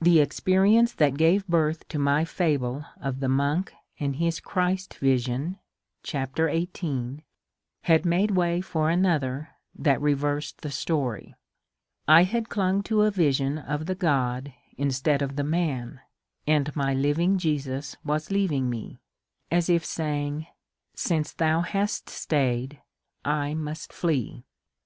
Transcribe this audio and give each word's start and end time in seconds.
The 0.00 0.20
experience 0.20 0.94
that 0.94 1.18
gave 1.18 1.46
birth 1.46 1.86
to 1.88 1.98
my 1.98 2.24
fable 2.24 2.86
of 3.02 3.20
the 3.20 3.28
monk 3.28 3.74
and 4.00 4.16
his 4.16 4.40
Christ 4.40 4.94
vision 4.94 5.58
(chapter 6.02 6.48
xviii) 6.48 7.26
had 7.82 8.06
made 8.06 8.30
way 8.30 8.62
for 8.62 8.88
another 8.88 9.50
that 9.74 10.00
reversed 10.00 10.62
the 10.62 10.70
story. 10.70 11.34
I 12.08 12.22
had 12.22 12.48
clung 12.48 12.82
to 12.84 13.02
a 13.02 13.10
vision 13.10 13.58
of 13.58 13.84
the 13.84 13.94
god 13.94 14.54
instead 14.78 15.20
of 15.20 15.36
the 15.36 15.44
man, 15.44 16.00
and 16.46 16.74
my 16.74 16.94
living 16.94 17.36
Jesus 17.36 17.94
was 18.02 18.30
leaving 18.30 18.70
me,— 18.70 19.02
as 19.50 19.68
if 19.68 19.84
saying, 19.84 20.40
*^ 20.96 20.98
Since 20.98 21.34
thou 21.34 21.60
hast 21.60 22.08
stayed 22.08 22.80
I 23.22 23.52
must 23.52 23.92
flee." 23.92 24.46